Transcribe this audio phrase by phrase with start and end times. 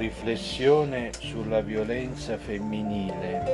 [0.00, 3.44] Riflessione sulla violenza femminile.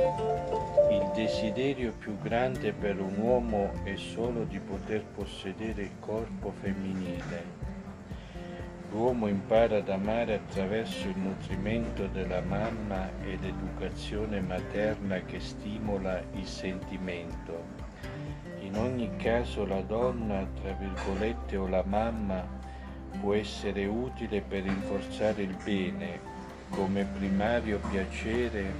[0.89, 7.43] Il desiderio più grande per un uomo è solo di poter possedere il corpo femminile.
[8.91, 16.45] L'uomo impara ad amare attraverso il nutrimento della mamma e l'educazione materna che stimola il
[16.45, 17.61] sentimento.
[18.61, 22.41] In ogni caso la donna, tra virgolette, o la mamma
[23.19, 26.35] può essere utile per rinforzare il bene,
[26.69, 28.73] come primario piacere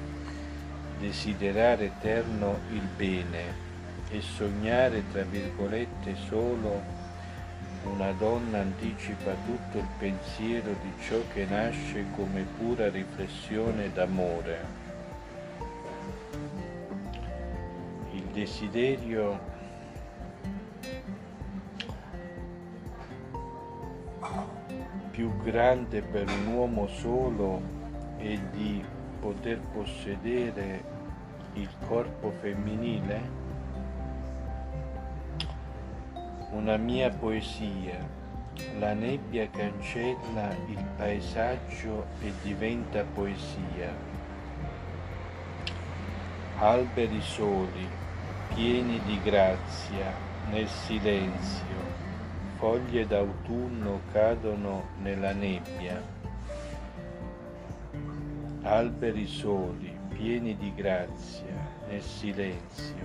[0.99, 3.65] desiderare eterno il bene
[4.09, 6.95] e sognare, tra virgolette, solo
[7.83, 14.85] una donna anticipa tutto il pensiero di ciò che nasce come pura riflessione d'amore.
[18.11, 19.55] Il desiderio
[25.11, 27.76] più grande per un uomo solo
[28.17, 28.83] e di
[29.19, 30.83] poter possedere
[31.53, 33.45] il corpo femminile?
[36.51, 37.97] Una mia poesia,
[38.79, 43.93] la nebbia cancella il paesaggio e diventa poesia.
[46.59, 47.87] Alberi soli,
[48.53, 50.11] pieni di grazia,
[50.49, 51.65] nel silenzio,
[52.57, 56.01] foglie d'autunno cadono nella nebbia
[58.67, 61.55] alberi soli, pieni di grazia,
[61.87, 62.95] nel silenzio,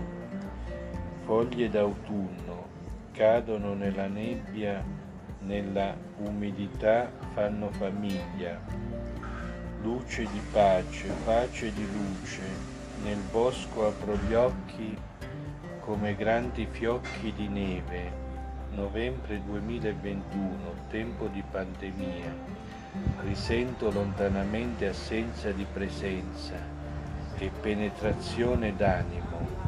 [1.24, 2.68] foglie d'autunno
[3.12, 4.84] cadono nella nebbia,
[5.40, 8.60] nella umidità fanno famiglia,
[9.82, 12.42] luce di pace, pace di luce,
[13.04, 14.96] nel bosco apro gli occhi
[15.80, 18.10] come grandi fiocchi di neve,
[18.74, 22.34] novembre 2021, tempo di pandemia
[23.22, 26.54] risento lontanamente assenza di presenza
[27.38, 29.60] e penetrazione d'animo.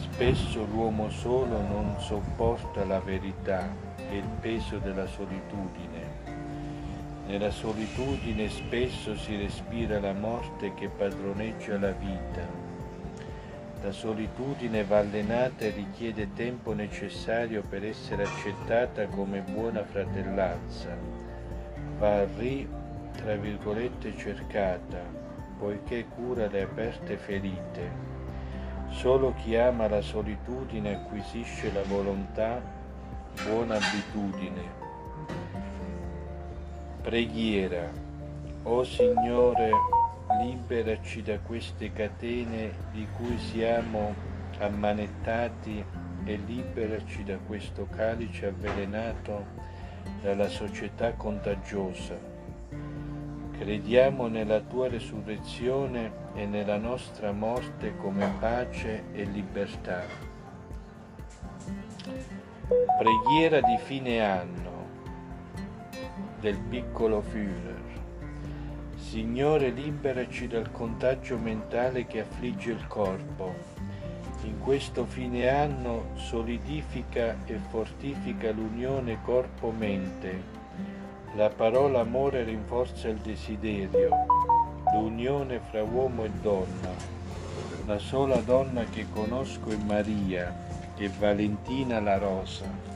[0.00, 6.30] Spesso l'uomo solo non sopporta la verità e il peso della solitudine.
[7.26, 12.71] Nella solitudine spesso si respira la morte che padroneggia la vita.
[13.82, 21.22] La solitudine va allenata e richiede tempo necessario per essere accettata come buona fratellanza
[22.02, 22.68] va ri,
[23.12, 24.98] tra virgolette, cercata,
[25.56, 28.10] poiché cura le aperte ferite.
[28.88, 32.60] Solo chi ama la solitudine acquisisce la volontà,
[33.44, 34.80] buona abitudine.
[37.02, 37.88] Preghiera.
[38.64, 39.70] O Signore,
[40.40, 44.14] liberaci da queste catene di cui siamo
[44.58, 45.84] ammanettati
[46.24, 49.44] e liberaci da questo calice avvelenato
[50.22, 52.30] dalla società contagiosa.
[53.58, 60.02] Crediamo nella tua resurrezione e nella nostra morte come pace e libertà.
[62.98, 64.86] Preghiera di fine anno
[66.40, 67.91] del piccolo Führer.
[69.12, 73.54] Signore, liberaci dal contagio mentale che affligge il corpo
[74.44, 80.42] in questo fine anno solidifica e fortifica l'unione corpo-mente.
[81.34, 84.08] La parola amore rinforza il desiderio,
[84.94, 86.94] l'unione fra uomo e donna.
[87.84, 90.56] La sola donna che conosco è Maria
[90.96, 92.91] e Valentina la Rosa.